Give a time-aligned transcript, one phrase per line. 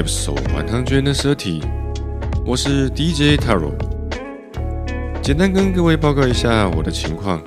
[0.00, 1.62] Episode One Hundred Thirty，
[2.46, 3.72] 我是 DJ Taro。
[5.20, 7.42] 简单跟各位报告一下我的情况。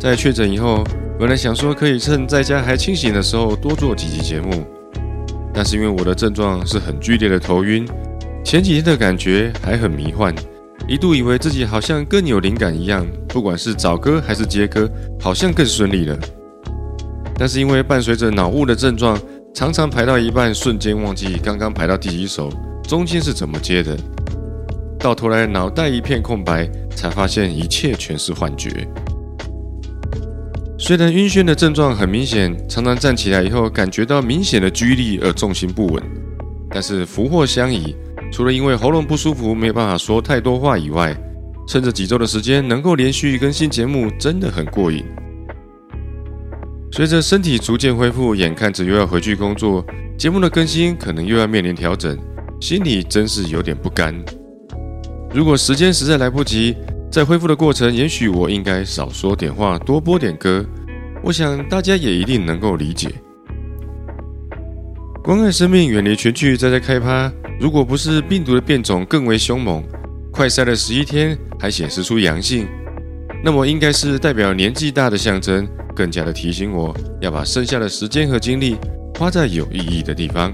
[0.00, 0.82] 在确诊以后，
[1.20, 4.66] 本来想说可以趁在家还清醒的时候多做几集节目，
[5.54, 7.86] 但是因为我的症状是很剧烈的头晕，
[8.44, 10.34] 前几天的感觉还很迷幻，
[10.88, 16.18] 一度以为自己好像更有灵感一样，不管是找歌还是接歌，好像更顺利了。
[17.38, 19.16] 但是因为伴随着脑雾的症状，
[19.54, 22.50] 常常排到一半，瞬间忘记刚刚排到第几首，
[22.84, 23.94] 中间是怎么接的，
[24.98, 28.88] 到头来脑袋一片空白，才发现一切全是幻觉。
[30.78, 36.02] 虽然晕眩的症状很明显，常常站起来以后感觉到明显的拘力而重心不稳，
[36.70, 37.94] 但是福祸相倚，
[38.32, 41.14] 除了因为喉咙不舒服没有办法说太多话以外，
[41.68, 45.04] 趁着几周的时间能够连续更新节目，真的很过瘾。
[46.94, 49.82] 随着身体逐渐恢复，眼看着又要回去工作，
[50.18, 52.18] 节目的更新可能又要面临调整，
[52.60, 54.14] 心里真是有点不甘。
[55.32, 56.76] 如果时间实在来不及，
[57.10, 60.62] 在恢复的过程，也许我应该少说点话，多播点歌。
[61.24, 63.10] 我想大家也一定能够理解。
[65.24, 67.32] 关爱生命，远离全聚，再在开趴。
[67.58, 69.82] 如果不是病毒的变种更为凶猛，
[70.30, 72.68] 快筛了十一天还显示出阳性，
[73.42, 75.66] 那么应该是代表年纪大的象征。
[76.02, 78.76] 更加的提醒我要把剩下的时间和精力
[79.16, 80.52] 花在有意义的地方。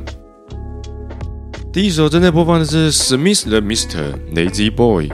[1.72, 4.12] 第一首正在播放的是 Smith the Mr.
[4.34, 5.10] Lazy Boy，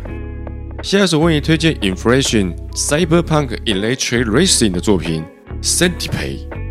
[0.83, 5.23] 下一首为你推荐 Inflation Cyberpunk Electric Racing 的作品
[5.62, 6.49] Centipede。
[6.49, 6.64] Centipede.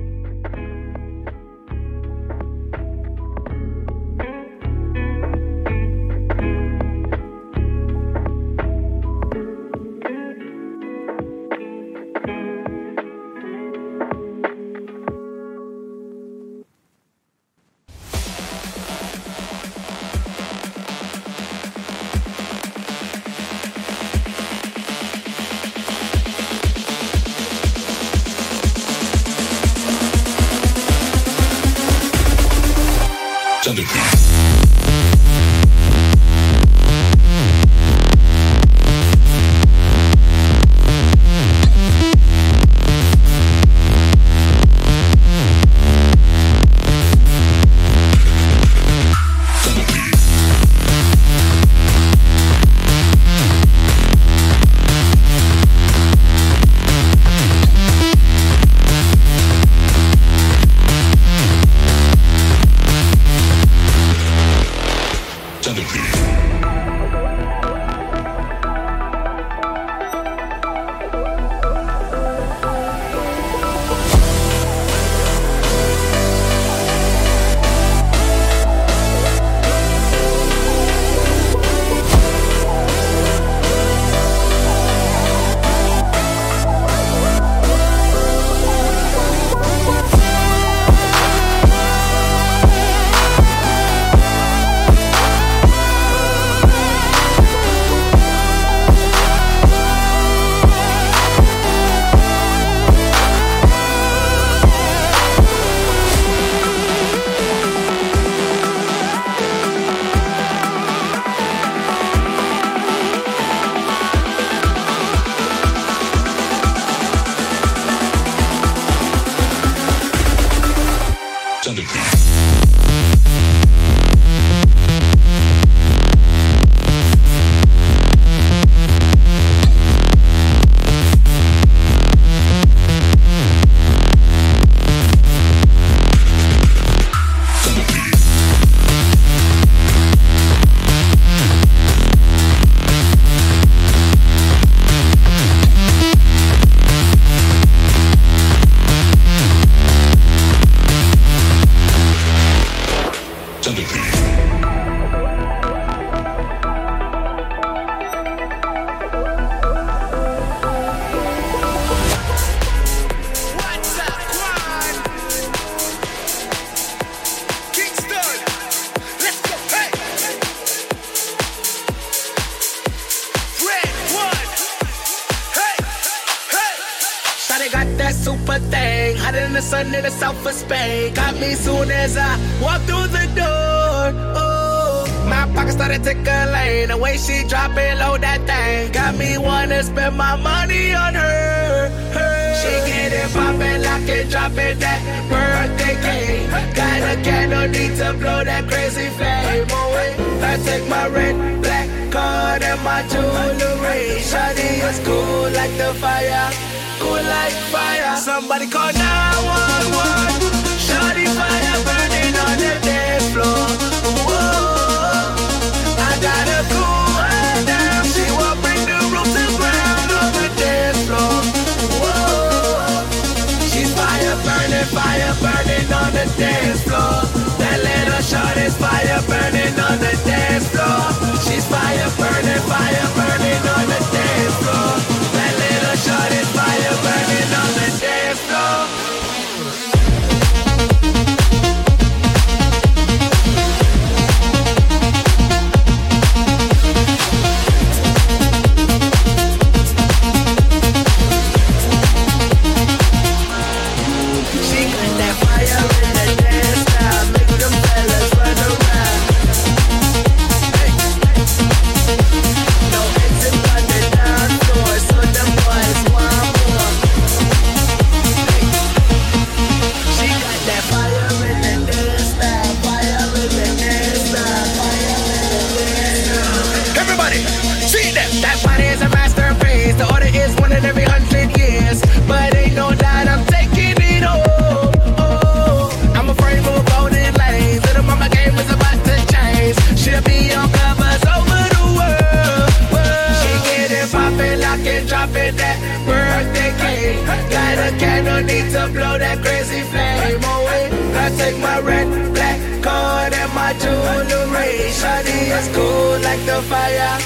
[305.63, 307.17] just cool like the fire,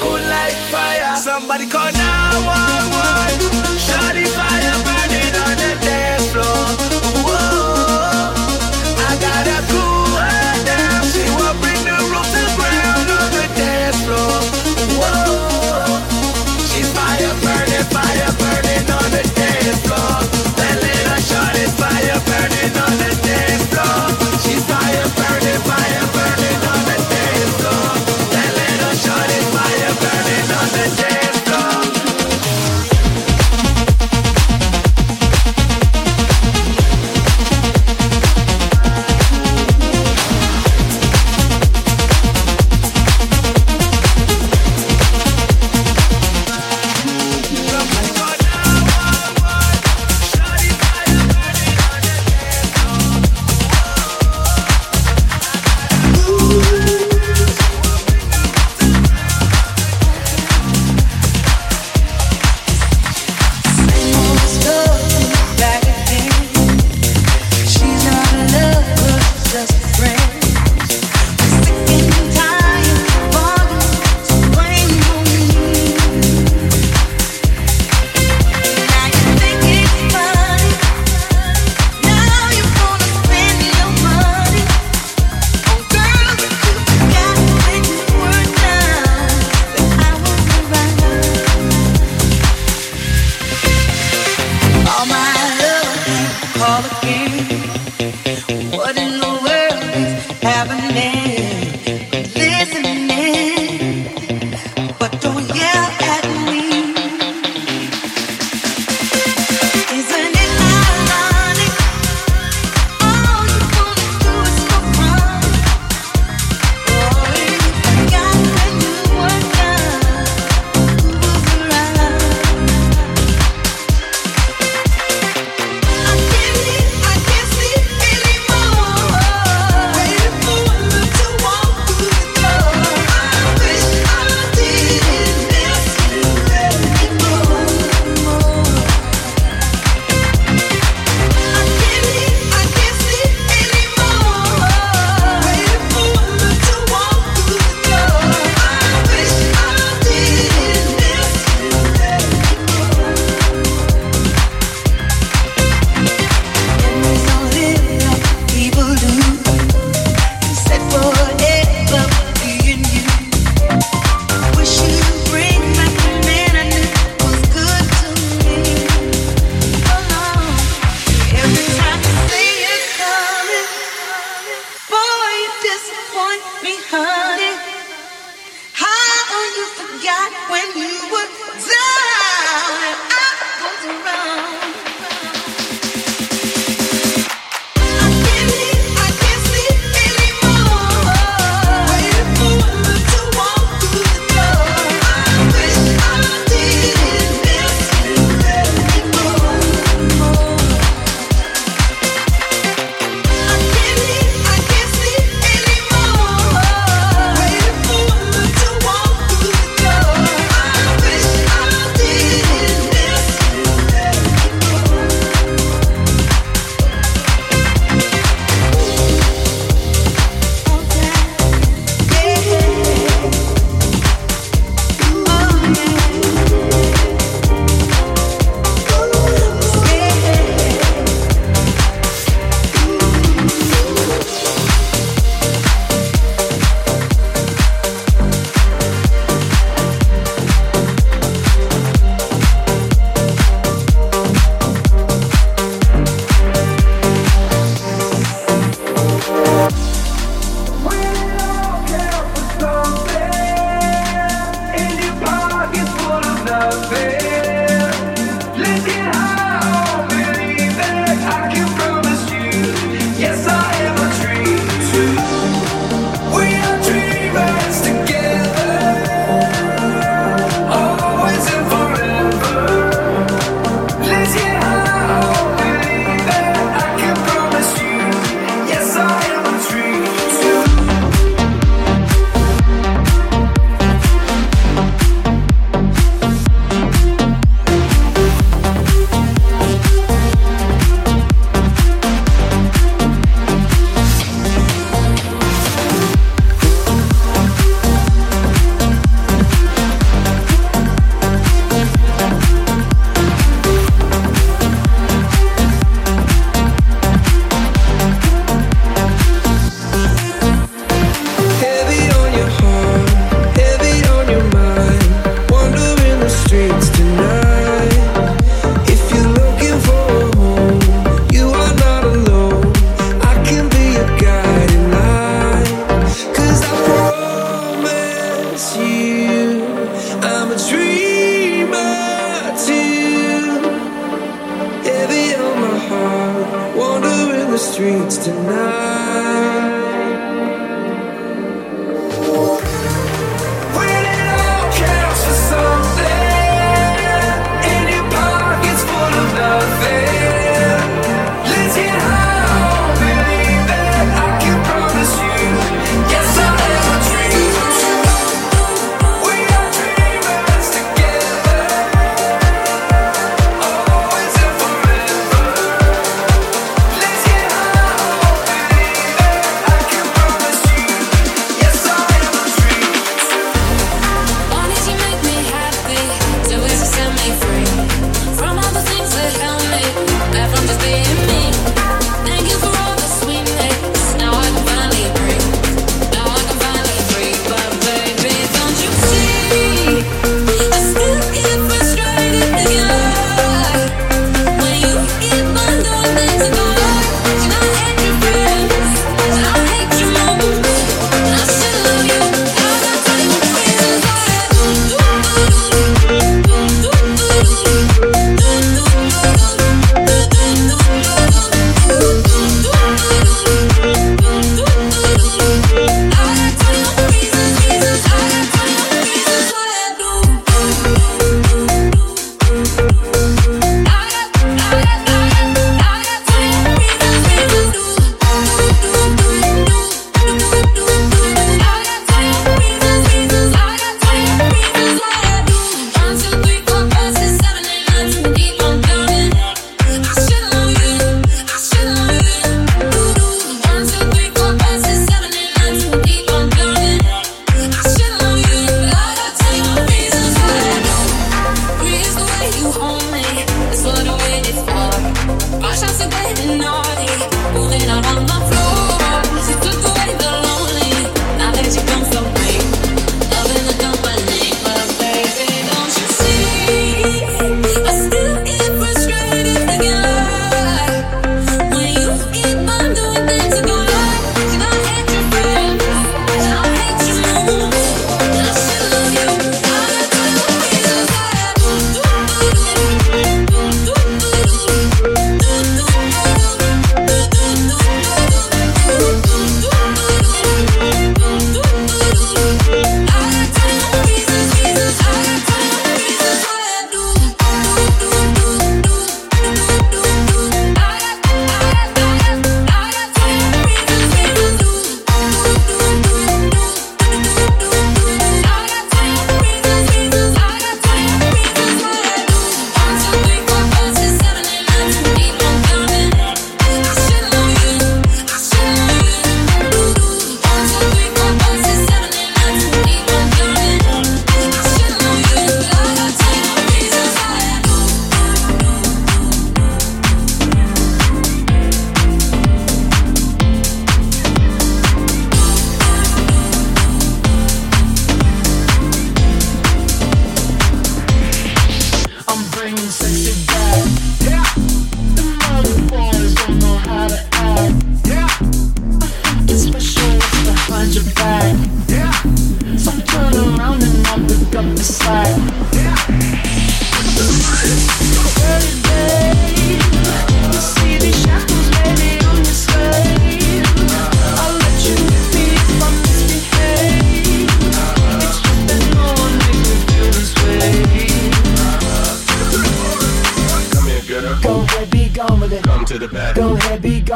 [0.00, 1.16] cool like fire.
[1.16, 4.24] Somebody call 911, Shorty.
[4.24, 4.55] fire.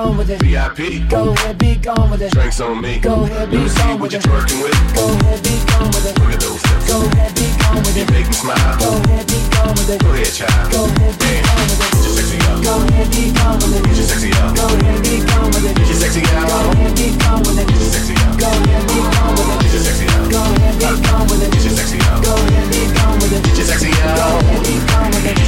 [0.04, 0.40] Gone with it.
[0.40, 1.08] VIP.
[1.10, 2.32] Go ahead, be gone with it.
[2.32, 2.98] Drinks on me.
[3.00, 4.28] Go ahead, be Let me see gone what with you're it.
[4.28, 4.78] twerking with.
[4.96, 6.14] Go ahead, be gone with it.
[6.20, 6.86] Look at those hips.
[6.88, 8.10] Go ahead, be gone with You it.
[8.16, 8.78] make me smile.
[8.80, 10.00] Go ahead, be gone with it.
[10.00, 10.72] Go ahead, child.
[10.72, 12.16] Go ahead, be gone with Get your it.
[12.16, 12.58] sexy up.
[12.64, 13.96] Go ahead, be gone with Get it.
[14.00, 14.56] your sexy up.
[14.56, 15.74] Go ahead, be gone with it.
[15.76, 16.48] Get your sexy up.
[16.48, 17.66] Go ahead, be gone with it.
[17.68, 18.32] Get your sexy up.
[18.40, 19.74] Go ahead, be gone with Get it.
[19.76, 20.24] your sexy up.
[20.32, 21.50] Go ahead, be gone with it.
[21.52, 22.16] Get your sexy up.
[22.24, 23.42] Go ahead, be gone with it.
[23.44, 24.16] Get your sexy up.
[24.16, 25.38] Go ahead, be gone with it.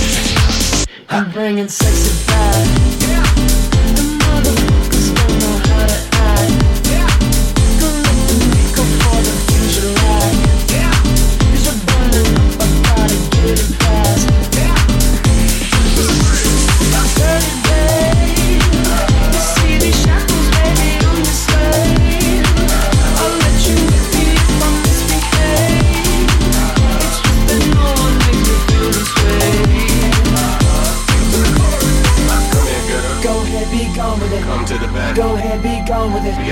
[1.09, 2.67] I'm bringing sexy back.
[3.01, 3.62] The
[4.43, 4.72] motherfuckers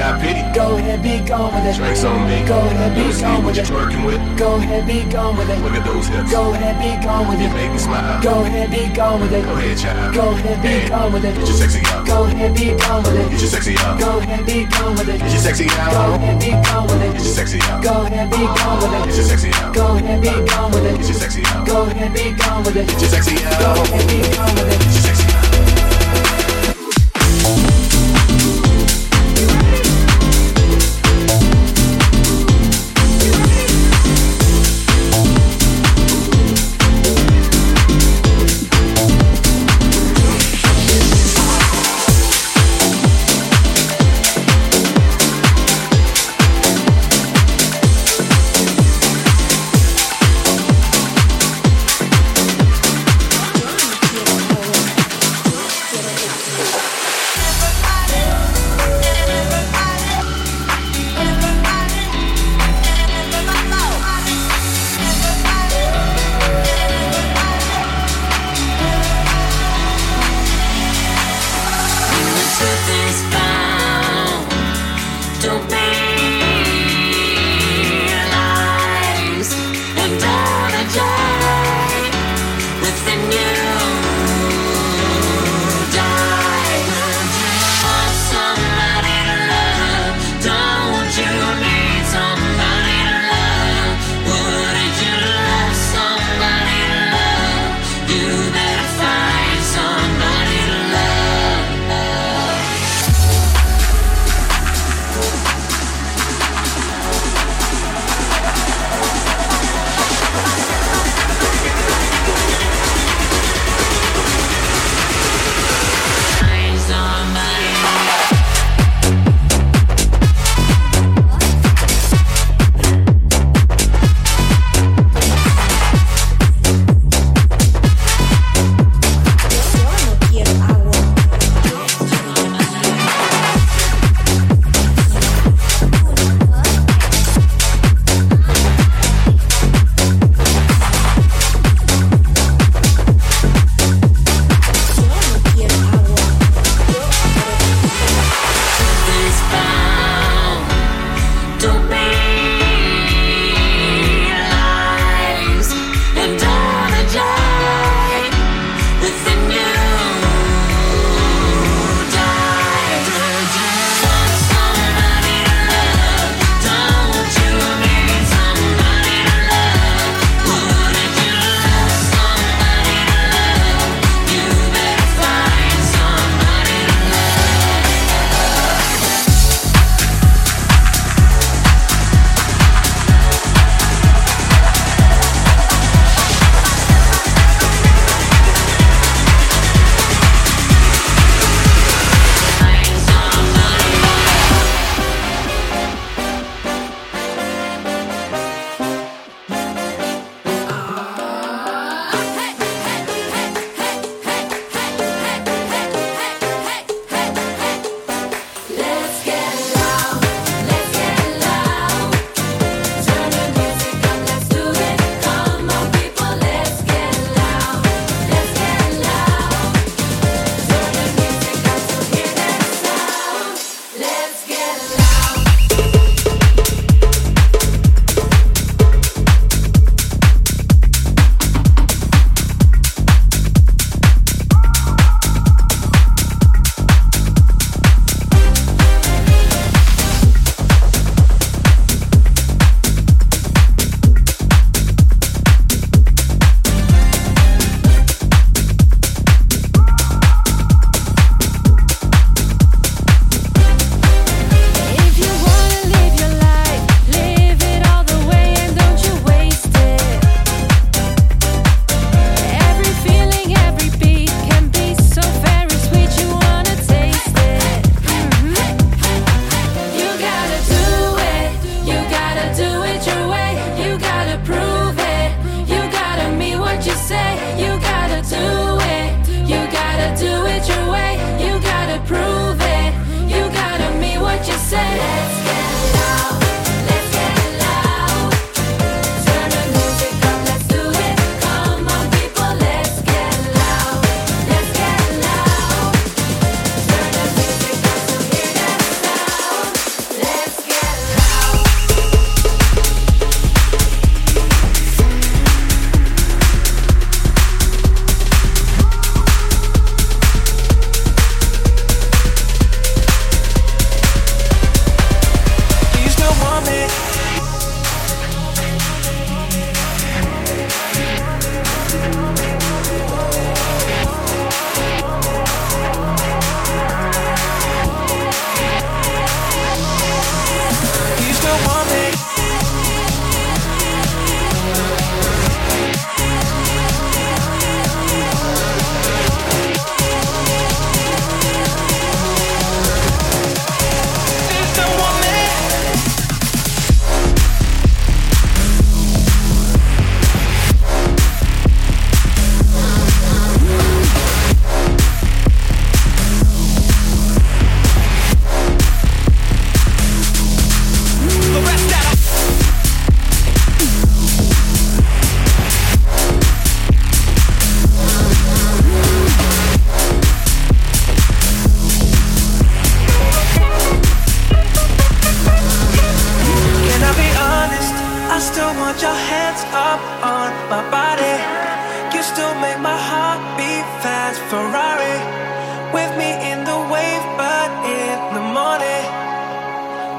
[0.01, 0.21] it.
[0.21, 0.55] VIP.
[0.55, 1.77] Go ahead, be gone with it.
[1.77, 2.43] Drinks on me.
[2.49, 3.67] Go ahead, be see gone with it.
[3.67, 4.21] twerking with.
[4.39, 5.59] Go ahead, be gone with it.
[5.61, 6.31] Look at those hips.
[6.33, 7.55] Go ahead, be gone with You it.
[7.55, 8.23] make me smile.
[8.23, 9.45] Go ahead, be gone with it.
[9.45, 10.15] Go ahead, child.
[10.15, 11.61] Go ahead, be gone with Get your it.
[11.61, 12.07] sexy up.
[12.07, 13.41] Go ahead, be gone with Get it.
[13.41, 13.99] your sexy up.
[14.01, 15.19] Go ahead, be gone with it.
[15.21, 16.17] Get your sexy Go out.
[16.17, 17.83] ahead, be gone with Get your sexy up.
[17.83, 19.17] Go ahead, be gone with Get it.
[19.17, 19.75] your sexy out.
[19.75, 21.21] Go ahead, be gone with Get your it.
[21.21, 21.67] sexy out.
[21.67, 22.87] Go ahead, be gone with it.
[22.89, 24.81] Get your sexy Go ahead, be gone with it.
[24.81, 25.30] Get your sexy out.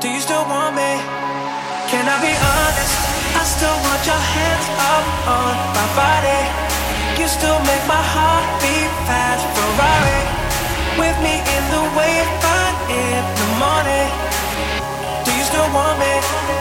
[0.02, 0.98] Do you still want me?
[1.94, 2.96] Can I be honest?
[3.38, 6.42] I still want your hands up on my body.
[7.22, 10.22] You still make my heart beat fast, Ferrari.
[10.98, 14.10] With me in the way, fine in the morning.
[15.22, 16.61] Do you still want me?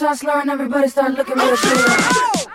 [0.00, 1.60] start slurring, everybody start looking real good.
[1.62, 2.49] Oh!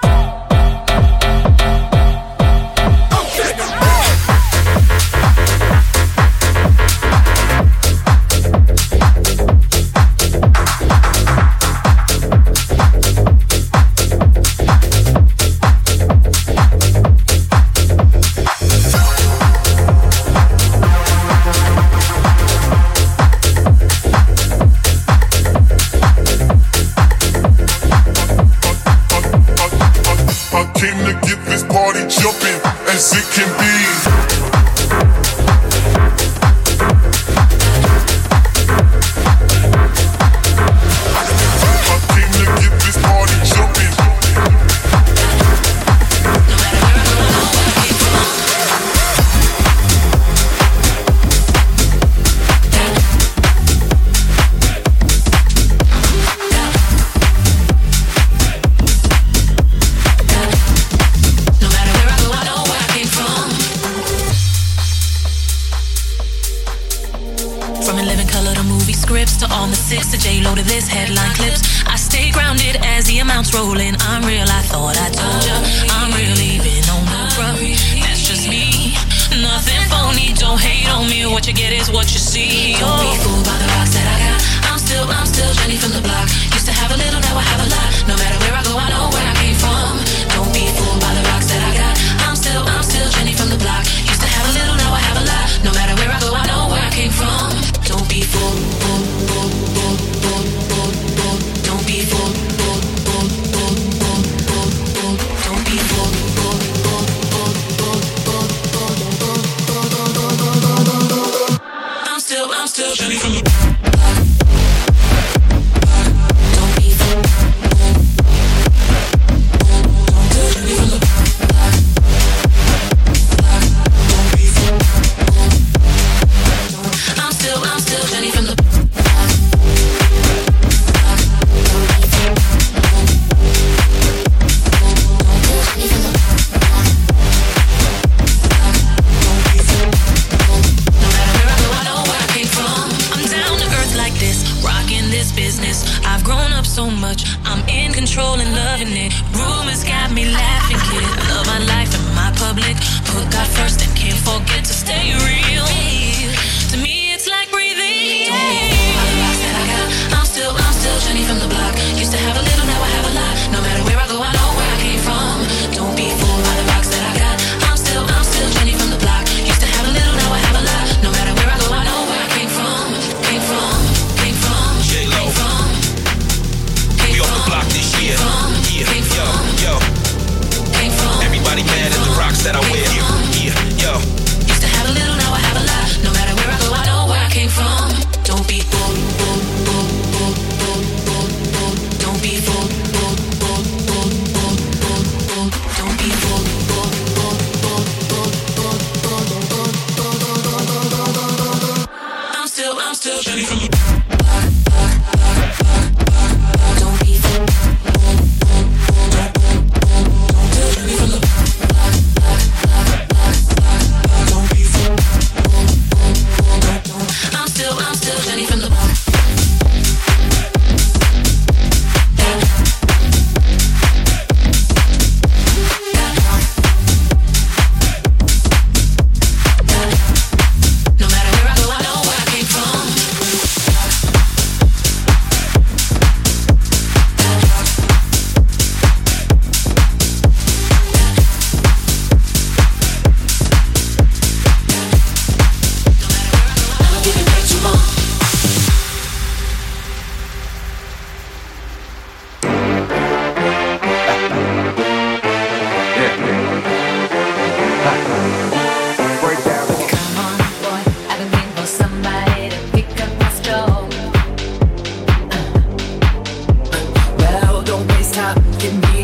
[81.75, 82.73] is what you see.
[82.79, 84.71] Don't be fooled by the rocks that I got.
[84.71, 86.29] I'm still, I'm still Jenny from the block.
[86.53, 88.07] Used to have a little, now I have a lot.
[88.07, 88.44] No matter.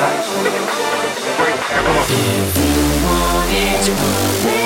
[0.00, 0.06] If
[3.88, 4.57] you want it,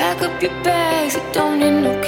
[0.00, 1.99] Pack up your bags, you don't need no